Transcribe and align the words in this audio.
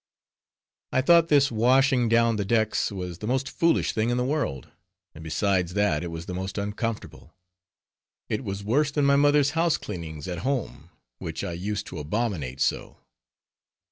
I 0.91 1.01
thought 1.01 1.27
this 1.27 1.51
washing 1.51 2.09
down 2.09 2.37
the 2.37 2.43
decks 2.43 2.91
was 2.91 3.19
the 3.19 3.27
most 3.27 3.47
foolish 3.47 3.91
thing 3.93 4.09
in 4.09 4.17
the 4.17 4.25
world, 4.25 4.67
and 5.13 5.23
besides 5.23 5.75
that 5.75 6.03
it 6.03 6.07
was 6.07 6.25
the 6.25 6.33
most 6.33 6.57
uncomfortable. 6.57 7.35
It 8.27 8.43
was 8.43 8.63
worse 8.63 8.89
than 8.89 9.05
my 9.05 9.15
mother's 9.15 9.51
house 9.51 9.77
cleanings 9.77 10.27
at 10.27 10.39
home, 10.39 10.89
which 11.19 11.43
I 11.43 11.51
used 11.53 11.85
to 11.85 11.99
abominate 11.99 12.59
so. 12.61 12.97